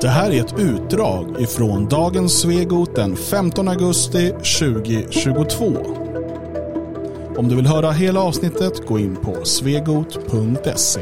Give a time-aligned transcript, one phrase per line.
[0.00, 5.64] Det här är ett utdrag ifrån dagens Svegot den 15 augusti 2022.
[7.36, 11.00] Om du vill höra hela avsnittet, gå in på svegot.se.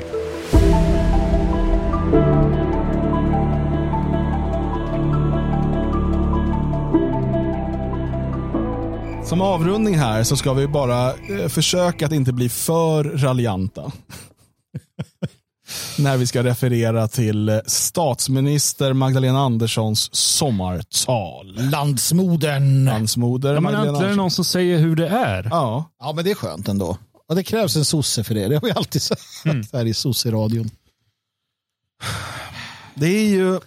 [9.24, 13.92] Som avrundning här så ska vi bara eh, försöka att inte bli för raljanta.
[15.98, 21.70] När vi ska referera till statsminister Magdalena Anderssons sommartal.
[21.70, 22.84] Landsmodern.
[22.84, 25.44] Landsmoder Ja, men Magdalena äntligen är det någon som säger hur det är.
[25.50, 26.98] Ja, Ja, men det är skönt ändå.
[27.28, 28.48] Ja, det krävs en sosse för det.
[28.48, 29.62] Det har vi alltid sagt Mm.
[29.72, 30.70] här i sosse-radion.
[32.94, 33.60] det är ju...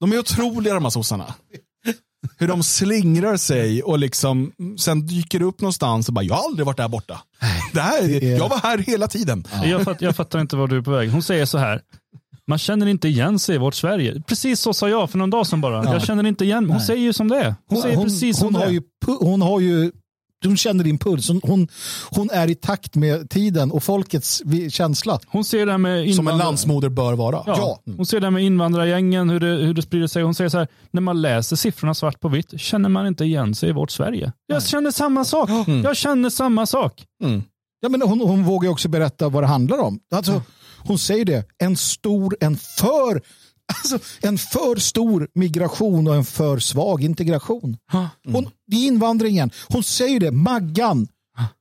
[0.00, 1.34] De är otroliga de här sossarna.
[2.38, 6.66] Hur de slingrar sig och liksom sen dyker upp någonstans och bara, jag har aldrig
[6.66, 7.20] varit där borta.
[7.72, 9.46] Det här, är- Jag var här hela tiden.
[9.64, 11.10] Jag, fatt, jag fattar inte var du är på väg.
[11.10, 11.80] Hon säger så här.
[12.46, 14.22] Man känner inte igen sig i vårt Sverige.
[14.26, 15.84] Precis så sa jag för någon dag sedan bara.
[15.84, 17.54] Jag känner inte igen Hon säger ju som det är.
[17.68, 18.82] Hon, säger precis som hon det har ju,
[19.20, 19.92] hon har ju
[20.44, 21.28] hon känner din puls.
[21.28, 21.68] Hon, hon,
[22.10, 25.20] hon är i takt med tiden och folkets känsla.
[25.26, 27.42] Hon ser det med Som en invandrar- landsmoder bör vara.
[27.46, 30.22] Ja, Hon ser det här med invandrargängen, hur det, hur det sprider sig.
[30.22, 33.54] Hon säger så här, när man läser siffrorna svart på vitt känner man inte igen
[33.54, 34.32] sig i vårt Sverige.
[34.46, 35.50] Jag känner samma sak.
[35.84, 37.04] Jag känner samma sak.
[37.24, 37.42] Mm.
[37.80, 39.98] Ja, men hon, hon vågar också berätta vad det handlar om.
[40.14, 40.42] Alltså,
[40.78, 43.22] hon säger det, en stor, en för,
[43.74, 47.76] alltså, en för stor migration och en för svag integration.
[48.28, 49.50] Hon, det är invandringen.
[49.68, 51.08] Hon säger det, Maggan.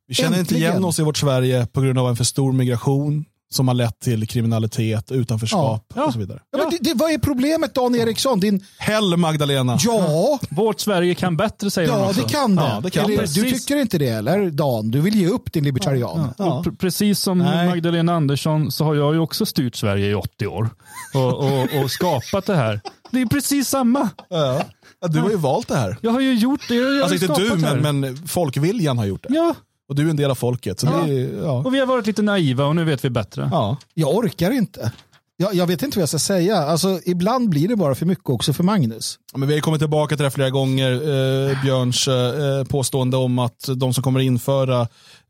[0.07, 0.71] Vi känner inte Äntligen.
[0.71, 3.99] igen oss i vårt Sverige på grund av en för stor migration som har lett
[3.99, 6.05] till kriminalitet, utanförskap Ja.
[6.05, 6.39] och så vidare.
[6.51, 8.39] Ja, men det, det, vad är problemet Dan Eriksson?
[8.39, 9.77] Din, Häll Magdalena.
[9.81, 12.21] ja, Vårt Sverige kan bättre säger ja också.
[12.21, 12.61] det kan det.
[12.61, 13.33] Ja, det kan Eller, det.
[13.33, 14.91] du tycker inte det eller Dan?
[14.91, 16.33] Du vill ge upp din libertarian.
[16.79, 17.67] Precis som Nej.
[17.67, 20.69] Magdalena Andersson så har jag ju också styrt Sverige i 80 år
[21.13, 22.81] och, och, och skapat det här.
[23.11, 24.09] Det är precis samma.
[24.29, 24.61] Ja.
[25.01, 25.97] Ja, Du har ju valt det här.
[26.01, 26.75] Jag har ju gjort det.
[26.75, 27.75] Jag har Alltså inte skapat du, det här.
[27.75, 29.33] men, men folkviljan har gjort det.
[29.35, 29.55] Ja,
[29.89, 30.79] Och du är en del av folket.
[30.79, 31.01] Så Ja.
[31.07, 31.13] det
[31.43, 31.51] ja.
[31.51, 33.49] och vi har varit lite naiva och nu vet vi bättre.
[33.51, 33.77] Ja.
[33.93, 34.91] Jag orkar inte.
[35.37, 36.57] Jag, jag vet inte vad jag ska säga.
[36.57, 39.19] Alltså, ibland blir det bara för mycket också för Magnus.
[39.35, 40.91] Men vi har kommit tillbaka till det här flera gånger.
[40.91, 44.81] Eh, Björns eh, påstående om att de som kommer införa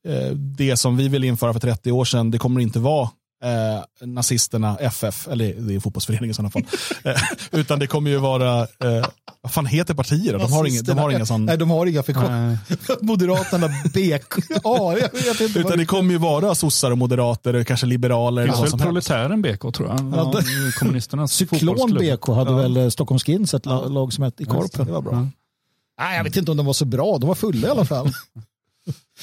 [0.07, 3.09] eh, det som vi ville införa för 30 år sedan, det kommer inte vara
[3.43, 6.63] eh, nazisterna FF, eller det är fotbollsföreningen i sådana fall.
[7.03, 7.21] Eh,
[7.51, 9.05] utan det kommer ju vara, eh,
[9.49, 10.33] vad fan heter partier?
[10.33, 10.39] då?
[10.39, 11.45] De har, inga, de har inga sån...
[11.45, 12.57] Nej, de har inga förkortningar.
[13.01, 14.33] Moderaterna BK.
[14.63, 15.47] Ja, jag vet inte.
[15.59, 18.41] vad Utan det kommer ju vara sossar och moderater, kanske liberaler.
[18.41, 19.99] eller Finns väl proletären BK tror jag.
[20.13, 20.41] Ja, Ja,
[20.79, 21.93] kommunisternas Cyklon.
[21.99, 24.85] BK hade väl eh, Stockholm Skins ett la- lag som hette i Korpen.
[24.85, 25.11] Det var bra.
[25.13, 25.27] Ja.
[25.99, 27.17] Nej, jag vet inte om de var så bra.
[27.17, 28.11] De var fulla i alla fall.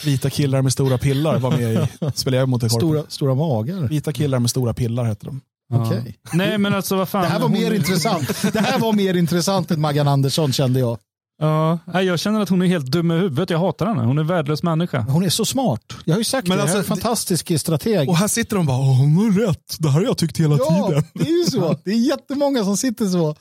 [0.05, 2.81] Vita killar med stora pillar var med i, spelade jag mot i Korpen.
[2.89, 3.89] Stora, stora magar.
[3.89, 5.41] Vita killar med stora pillar hette de.
[5.75, 6.17] Okej.
[6.33, 7.23] Nej men alltså vad fan.
[7.23, 8.53] Det här var mer intressant.
[8.53, 10.99] Det här var mer intressant än Maggan Andersson kände jag.
[11.39, 13.51] Ja, jag känner att hon är helt dum i huvudet.
[13.51, 14.03] Jag hatar henne.
[14.05, 15.01] Hon är värdelös människa.
[15.01, 15.81] Hon är så smart.
[16.05, 16.63] Jag har ju sagt Men det.
[16.63, 18.09] alltså, är en fantastisk strateg.
[18.09, 19.77] Och här sitter de bara, Åh, hon har rätt.
[19.79, 21.05] Det här har jag tyckt hela Ja, tiden.
[21.15, 21.77] det är ju så.
[21.85, 23.35] Det är jättemånga som sitter så.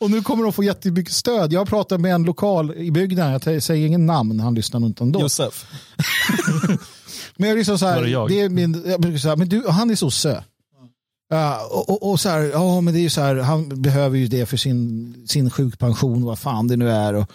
[0.00, 1.52] Och nu kommer de få jättemycket stöd.
[1.52, 4.88] Jag har pratat med en lokal i bygden, jag säger ingen namn, han lyssnar nog
[4.90, 5.20] inte ändå.
[5.20, 5.66] Josef.
[7.36, 8.28] Men jag är liksom så här, det jag?
[8.28, 10.44] det är min, jag brukar säga, men du, han är sosse.
[11.28, 14.26] Ja, och, och, så här, ja men det är ju så här, han behöver ju
[14.26, 17.14] det för sin, sin sjukpension, vad fan det nu är.
[17.14, 17.30] Och,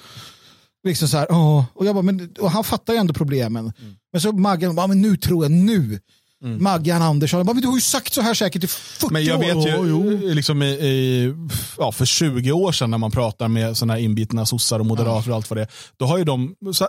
[0.87, 3.73] liksom så här, ja, och, jag bara, men, och han fattar ju ändå problemen.
[4.11, 5.99] Men så Maggan, ja, men nu tror jag, nu.
[6.43, 9.23] Maggan Andersson, jag bara, men du har ju sagt så här säkert i 40 Men
[9.25, 9.43] jag år.
[9.43, 10.19] vet ju, Ja, jo.
[10.33, 11.33] liksom i, i,
[11.77, 15.29] ja, för 20 år sedan när man pratar med sådana här inbitna sossar och moderater
[15.29, 16.87] och allt vad det är, då har ju de, så,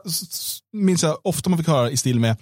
[0.72, 2.36] minns jag ofta man fick höra i stil med,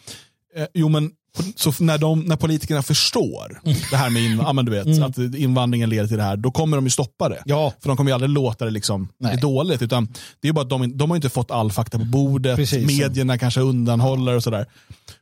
[0.56, 1.10] eh, jo men
[1.56, 3.60] så när, de, när politikerna förstår
[3.90, 6.50] det här med in, ja, men du vet, att invandringen leder till det här, då
[6.50, 7.42] kommer de ju stoppa det.
[7.44, 7.72] Ja.
[7.80, 9.32] För de kommer ju aldrig låta det liksom, Nej.
[9.32, 9.82] bli dåligt.
[9.82, 10.08] Utan
[10.40, 12.86] det är bara att de, de har inte fått all fakta på bordet, Precis.
[12.86, 14.66] medierna kanske undanhåller och sådär.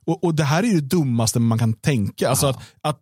[0.07, 2.31] Och, och det här är ju det dummaste man kan tänka.
[2.31, 3.01] Alltså att, att,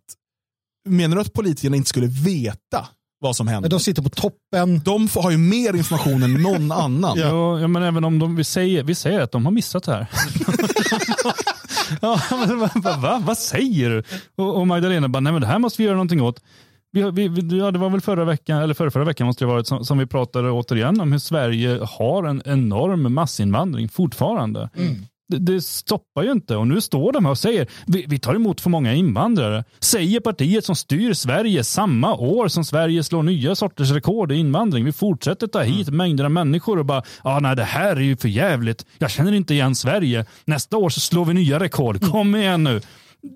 [0.89, 2.87] menar du att politikerna inte skulle veta
[3.19, 3.69] vad som händer?
[3.69, 4.81] De sitter på toppen.
[4.85, 7.19] De får, har ju mer information än någon annan.
[7.19, 7.59] Ja.
[7.59, 10.07] Ja, men även om de, vi, säger, vi säger att de har missat det här.
[12.01, 14.03] ja, men, va, va, va, vad säger du?
[14.35, 16.43] Och, och Magdalena bara, nej men det här måste vi göra någonting åt.
[16.91, 19.47] Vi, vi, vi, ja, det var väl förra veckan, eller förra, förra veckan måste det
[19.47, 24.69] ha varit, som, som vi pratade återigen om hur Sverige har en enorm massinvandring fortfarande.
[24.77, 24.95] Mm
[25.27, 28.61] det stoppar ju inte och nu står de här och säger vi, vi tar emot
[28.61, 29.63] för många invandrare.
[29.79, 34.85] Säger partiet som styr Sverige samma år som Sverige slår nya sorters rekord i invandring.
[34.85, 38.17] Vi fortsätter ta hit mängder av människor och bara ah, nej det här är ju
[38.17, 38.85] för jävligt.
[38.97, 40.25] Jag känner inte igen Sverige.
[40.45, 42.01] Nästa år så slår vi nya rekord.
[42.11, 42.81] Kom igen nu.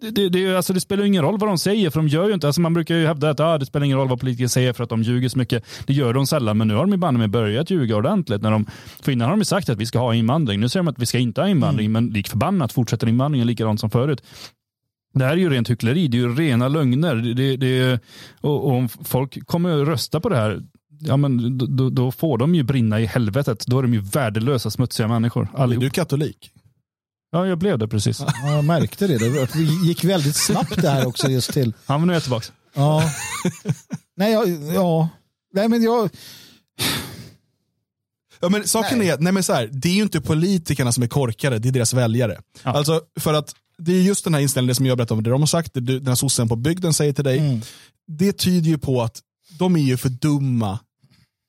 [0.02, 2.48] Det, det, alltså det spelar ingen roll vad de säger, för de gör ju inte,
[2.48, 4.84] alltså man brukar ju hävda att ah, det spelar ingen roll vad politiker säger för
[4.84, 5.64] att de ljuger så mycket.
[5.86, 8.42] Det gör de sällan, men nu har de ju banne med börjat ljuga ordentligt.
[8.42, 8.66] När de,
[9.02, 11.06] för innan har de sagt att vi ska ha invandring, nu säger de att vi
[11.06, 12.06] ska inte ha invandring, mm.
[12.06, 14.24] men lik förbannat fortsätter invandringen likadant som förut.
[15.14, 17.16] Det här är ju rent hyckleri, det är ju rena lögner.
[17.16, 18.00] Det, det,
[18.42, 20.62] och, och om folk kommer att rösta på det här,
[21.00, 23.66] ja, men då, då, får de ju brinna i helvetet.
[23.68, 25.48] Då är de ju värdelösa, smutsiga människor.
[25.54, 25.84] Allihop.
[25.84, 26.52] Är du katolik?
[27.32, 28.20] Ja, jag blev det precis.
[28.20, 29.18] Ja, jag märkte det.
[29.18, 31.74] Det gick väldigt snabbt det här också just till.
[31.86, 32.48] Ja, men nu är jag tillbaka.
[32.74, 33.12] Ja.
[34.18, 35.10] nej, ja, ja.
[35.54, 36.10] Nej, men jag...
[38.40, 39.10] Ja, men saken nej.
[39.10, 41.72] är, nej men så här, det är ju inte politikerna som är korkade, det är
[41.72, 42.42] deras väljare.
[42.64, 42.72] Ja.
[42.72, 45.42] Alltså, för att det är just den här inställningen som jag berättade om, det de
[45.42, 47.40] har sagt, det den här sossen på bygden säger till dig.
[47.40, 47.62] Mm.
[48.08, 49.20] Det tyder ju på att
[49.60, 50.80] de är ju för dumma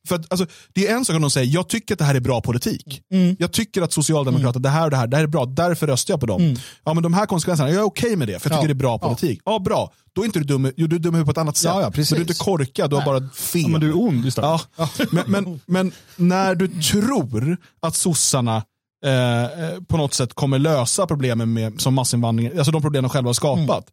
[0.08, 2.14] för att, alltså, det är en sak om de säger, jag tycker att det här
[2.14, 3.02] är bra politik.
[3.12, 3.36] Mm.
[3.38, 4.62] Jag tycker att Socialdemokraterna, mm.
[4.62, 6.42] det här och det här, det här är bra, därför röstar jag på dem.
[6.42, 6.56] Mm.
[6.84, 8.74] Ja men de här konsekvenserna, jag är okej okay med det, för jag tycker ja.
[8.74, 9.40] det är bra politik.
[9.44, 9.92] Ja, ja bra.
[10.12, 11.70] Då är inte du dum, jo, du är dum på ett annat sätt.
[11.74, 12.10] Ja, ja, precis.
[12.10, 13.62] Men du är inte korkad, du har bara fel.
[13.62, 14.60] Ja, men du är ond istället.
[14.76, 14.88] Ja.
[15.10, 18.62] men, men, men när du tror att sossarna
[19.04, 23.08] eh, eh, på något sätt kommer lösa problemen med, som massinvandring, alltså de problem de
[23.08, 23.86] själva har skapat.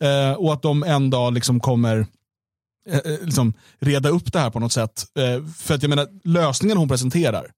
[0.00, 0.30] Mm.
[0.30, 2.06] Eh, och att de en dag liksom kommer
[3.22, 5.06] liksom, reda upp det här på något sätt.
[5.18, 7.50] Eh, för att jag menar, lösningen hon presenterar,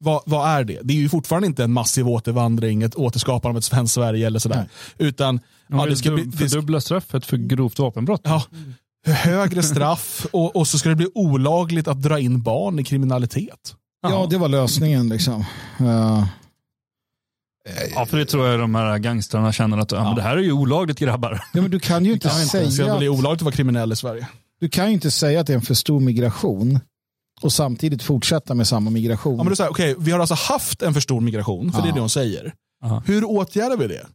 [0.00, 0.80] vad, vad, är det?
[0.82, 4.38] Det är ju fortfarande inte en massiv återvandring, ett återskapande av ett svenskt Sverige eller
[4.38, 4.56] sådär.
[4.56, 5.08] Nej.
[5.08, 8.20] Utan, ja, det ska bli, fördubbla straffet för grovt vapenbrott.
[8.24, 8.42] Ja,
[9.06, 13.74] högre straff och, och, så ska det bli olagligt att dra in barn i kriminalitet.
[14.02, 15.44] Ja, det var lösningen liksom.
[15.80, 16.24] Uh...
[17.94, 20.04] Ja, för det tror jag de här gangstrarna känner att ja.
[20.04, 21.44] men det här är ju olagligt grabbar.
[21.52, 22.64] Ja, men du kan ju inte säga...
[22.64, 24.28] Det ska bli olagligt att vara kriminell i Sverige.
[24.60, 26.80] Du kan ju inte säga att det är en för stor migration
[27.40, 29.36] och samtidigt fortsätta med samma migration.
[29.36, 31.84] Ja, men du säger, okay, vi har alltså haft en för stor migration, för ja.
[31.84, 32.54] det är det hon säger.
[32.84, 33.02] Aha.
[33.06, 34.06] Hur åtgärdar vi det?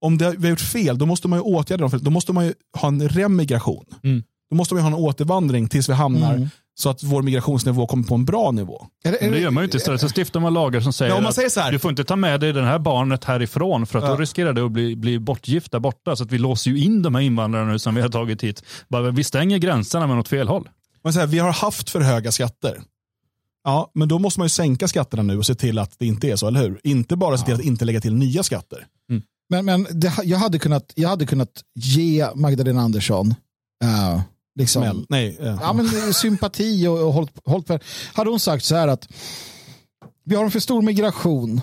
[0.00, 2.00] Om det, vi har gjort fel, då måste man ju åtgärda dem.
[2.02, 3.84] Då måste man ju ha en remigration.
[4.02, 4.22] Mm.
[4.50, 6.48] Då måste man ju ha en återvandring tills vi hamnar mm.
[6.74, 8.86] Så att vår migrationsnivå kommer på en bra nivå.
[9.04, 9.76] Är det, är det, det gör man ju inte.
[9.76, 12.16] Istället så stiftar man lagar som säger, ja, man säger att du får inte ta
[12.16, 14.10] med dig det här barnet härifrån för att ja.
[14.10, 16.16] då riskerar det att bli, bli bortgift där borta.
[16.16, 18.64] Så att vi låser ju in de här invandrarna nu som vi har tagit hit.
[18.88, 20.68] Bara, vi stänger gränserna med något fel håll.
[21.04, 22.82] Man säger, vi har haft för höga skatter.
[23.64, 26.28] Ja, men då måste man ju sänka skatterna nu och se till att det inte
[26.28, 26.80] är så, eller hur?
[26.84, 28.86] Inte bara se till att inte lägga till nya skatter.
[29.10, 29.22] Mm.
[29.50, 33.34] Men, men det, jag, hade kunnat, jag hade kunnat ge Magdalena Andersson
[33.84, 34.20] uh,
[34.54, 35.06] Liksom, Smäll.
[35.08, 35.58] Nej, ja.
[35.60, 35.72] ja.
[35.72, 37.80] men sympati och, och hållit, hållit för.
[38.14, 39.08] Hade hon sagt så här att
[40.24, 41.60] vi har en för stor migration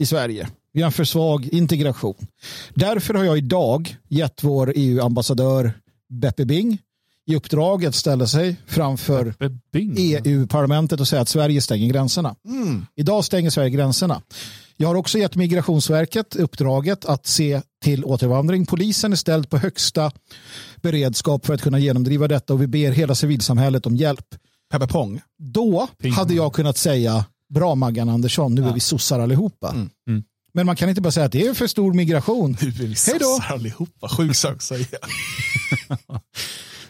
[0.00, 0.48] i Sverige.
[0.72, 2.26] Vi har en för svag integration.
[2.74, 5.72] Därför har jag idag gett vår EU-ambassadör
[6.08, 6.78] Beppe Bing
[7.26, 9.34] i uppdrag att ställa sig framför
[10.24, 12.34] EU-parlamentet och säga att Sverige stänger gränserna.
[12.44, 12.86] Mm.
[12.96, 14.22] Idag stänger Sverige gränserna.
[14.76, 18.66] Jag har också gett Migrationsverket uppdraget att se till återvandring.
[18.66, 20.10] Polisen är ställd på högsta
[20.82, 24.34] beredskap för att kunna genomdriva detta och vi ber hela civilsamhället om hjälp.
[24.70, 25.20] Peppe Pong.
[25.38, 26.12] Då Ping.
[26.12, 28.68] hade jag kunnat säga bra Maggan Andersson, nu ja.
[28.68, 29.70] är vi sossar allihopa.
[29.70, 29.90] Mm.
[30.08, 30.22] Mm.
[30.54, 32.56] Men man kan inte bara säga att det är för stor migration.
[32.60, 34.86] Nu är vi sossar allihopa, sjuk sak att säga.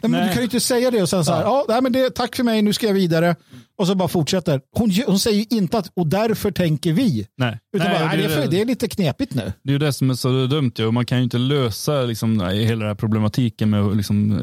[0.01, 1.91] Nej, men du kan ju inte säga det och sen så här, ja, nej, men
[1.91, 3.35] det, tack för mig, nu ska jag vidare.
[3.77, 4.61] Och så bara fortsätter.
[4.77, 7.27] Hon, hon säger inte att, och därför tänker vi.
[7.37, 7.59] Nej.
[7.75, 9.53] Utan nej, bara, det, är för, det är lite knepigt nu.
[9.63, 10.71] Det är ju det som är så dumt.
[10.75, 10.91] Ja.
[10.91, 14.39] Man kan ju inte lösa liksom, hela den här problematiken med att liksom,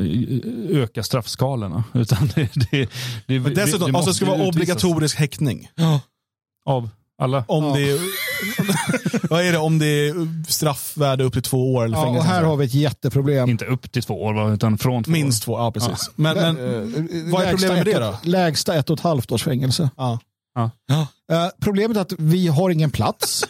[0.70, 1.84] öka straffskalorna.
[1.94, 2.88] Utan det, det,
[3.26, 5.68] det, Dessutom, det, det alltså, ska vara obligatorisk häktning.
[5.74, 6.00] Ja.
[6.64, 6.90] Av?
[7.22, 7.44] Alla?
[7.48, 7.74] Om ja.
[7.74, 7.98] det är,
[9.30, 10.14] vad är det om det är
[10.52, 13.50] straffvärde upp till två år eller ja, Och här har vi ett jätteproblem.
[13.50, 15.90] Inte upp till två år, utan från två Minst två, ja precis.
[16.06, 16.12] Ja.
[16.16, 18.18] Men, men äh, vad är problemet med det då?
[18.22, 19.90] Lägsta ett och ett halvt års fängelse.
[19.96, 20.18] Ja.
[20.54, 20.70] Ja.
[21.32, 23.44] Uh, problemet är att vi har ingen plats.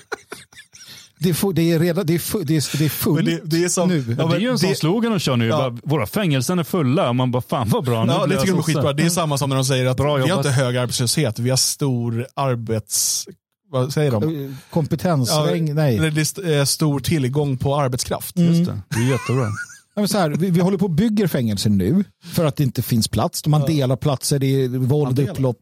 [1.23, 3.69] Det är, det är, redan, det är, det är, det är fullt det, det är
[3.69, 4.17] som, nu.
[4.19, 5.47] Ja, det är ju en sån slogan de kör nu.
[5.47, 5.57] Ja.
[5.57, 7.09] Bara, våra fängelser är fulla.
[7.09, 8.07] Och man bara, fan vad bra.
[8.07, 8.93] Ja, det tycker de är skitbra.
[8.93, 11.51] Det är samma som när de säger att bra vi har inte hög arbetslöshet, vi
[11.51, 13.27] har stor arbets
[13.73, 14.57] vad säger de?
[14.71, 15.99] Kompetensregn, ja, nej.
[15.99, 18.37] Det är stor tillgång på arbetskraft.
[18.37, 18.55] Mm.
[18.55, 18.81] Just det.
[18.89, 19.47] det är jättebra.
[19.95, 22.83] Ja, så här, vi, vi håller på att bygga fängelser nu för att det inte
[22.83, 23.47] finns plats.
[23.47, 25.59] Man delar platser, det är våld, upplopp,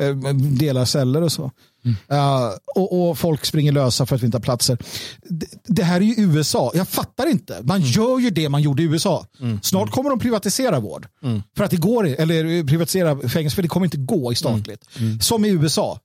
[0.00, 1.50] eh, delar celler och så.
[1.84, 1.96] Mm.
[2.12, 4.78] Uh, och, och, folk springer lösa för att vi inte har platser.
[5.22, 6.72] Det, det, här är ju USA.
[6.74, 7.60] Jag fattar inte.
[7.62, 7.88] Man mm.
[7.88, 9.26] gör ju det man gjorde i USA.
[9.40, 9.60] Mm.
[9.62, 9.92] Snart mm.
[9.92, 11.06] kommer de privatisera vård.
[11.22, 11.42] Mm.
[11.56, 14.84] För att det går, eller privatisera fängelse, för det kommer inte gå i statligt.
[14.98, 15.20] Mm.
[15.20, 16.00] Som i USA.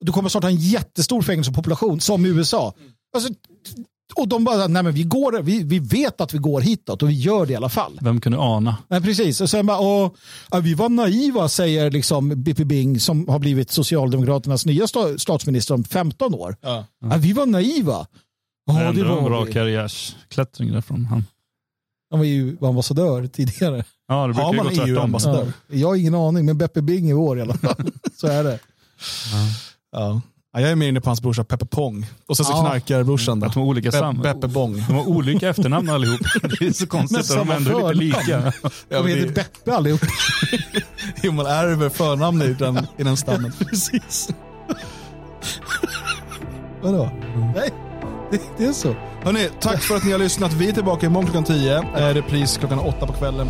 [0.00, 2.74] Du kommer snart ha en jättestor fängelsepopulation som i USA.
[3.16, 3.32] Alltså,
[4.14, 7.08] och de bara, nej men vi, går, vi, vi vet att vi går hitåt och
[7.10, 7.98] vi gör det i alla fall.
[8.02, 8.76] Vem kunde ana?
[8.88, 10.16] Nej, precis, och sen bara, och,
[10.50, 14.86] ja, vi var naiva säger liksom Bipi Bing som har blivit Socialdemokraternas nya
[15.18, 16.56] statsminister om 15 år.
[16.60, 16.84] Ja.
[17.00, 18.06] Ja, vi var naiva.
[18.66, 19.52] Ja, det Ändå en var bra det.
[19.52, 21.04] karriärsklättring därifrån.
[21.04, 21.24] Han.
[22.10, 23.84] Han var ju ambassadör tidigare.
[24.08, 24.82] Ja, det brukar Har ju man gå.
[24.86, 25.52] EU-ambassadör?
[25.68, 25.76] Ja.
[25.76, 27.90] Jag har ingen aning, men Beppe Bing i år i alla fall.
[28.16, 28.58] Så är det.
[29.94, 30.20] Ja.
[30.56, 32.06] Ja, jag är mer inne på hans brorsa Peppe Pong.
[32.26, 32.60] Och sen så Ja.
[32.60, 33.46] knarkar brorsan då.
[33.46, 34.74] Att de har olika, sam- Beppe Bong.
[34.88, 36.20] de har olika efternamn allihop.
[36.58, 38.52] Det är så konstigt att de ändå är lite lika.
[38.88, 40.00] Ja, De heter Beppe allihop.
[41.22, 43.52] Jo, man ärver förnamn i den, i den stammen.
[43.70, 44.28] Precis.
[46.82, 47.10] Vadå?
[47.56, 47.70] Nej,
[48.30, 48.94] det, det är så.
[49.22, 50.52] Hörrni, tack för att ni har lyssnat.
[50.52, 51.76] Vi är tillbaka imorgon klockan 10.
[51.78, 53.48] Eh, repris klockan 8 på kvällen.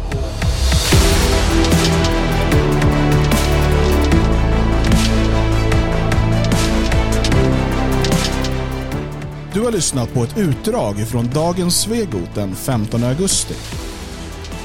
[9.65, 13.55] Har lyssnat på ett utdrag från dagens Svegot den 15 augusti.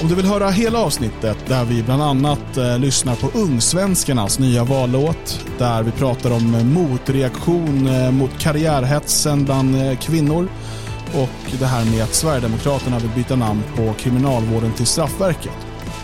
[0.01, 4.63] Om du vill höra hela avsnittet där vi bland annat eh, lyssnar på Ungsvenskarnas nya
[4.63, 10.47] vallåt, där vi pratar om eh, motreaktion eh, mot karriärhetsen bland eh, kvinnor
[11.13, 15.57] och det här med att Sverigedemokraterna vill byta namn på Kriminalvården till Straffverket.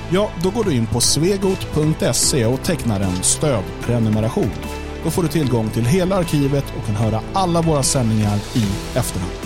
[0.09, 4.51] Ja, då går du in på svegot.se och tecknar en stödprenumeration.
[5.05, 9.44] Då får du tillgång till hela arkivet och kan höra alla våra sändningar i efterhand.